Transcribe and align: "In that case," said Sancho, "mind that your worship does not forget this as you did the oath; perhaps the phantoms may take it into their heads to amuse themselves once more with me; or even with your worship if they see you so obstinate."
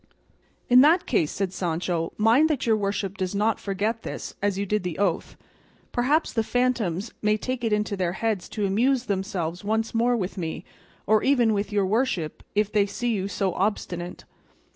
"In 0.67 0.81
that 0.81 1.05
case," 1.05 1.29
said 1.31 1.53
Sancho, 1.53 2.11
"mind 2.17 2.49
that 2.49 2.65
your 2.65 2.75
worship 2.75 3.17
does 3.19 3.35
not 3.35 3.59
forget 3.59 4.01
this 4.01 4.33
as 4.41 4.57
you 4.57 4.65
did 4.65 4.81
the 4.81 4.97
oath; 4.97 5.37
perhaps 5.91 6.33
the 6.33 6.41
phantoms 6.41 7.13
may 7.21 7.37
take 7.37 7.63
it 7.63 7.71
into 7.71 7.95
their 7.95 8.13
heads 8.13 8.49
to 8.49 8.65
amuse 8.65 9.05
themselves 9.05 9.63
once 9.63 9.93
more 9.93 10.17
with 10.17 10.39
me; 10.39 10.65
or 11.05 11.21
even 11.21 11.53
with 11.53 11.71
your 11.71 11.85
worship 11.85 12.41
if 12.55 12.71
they 12.71 12.87
see 12.87 13.13
you 13.13 13.27
so 13.27 13.53
obstinate." 13.53 14.23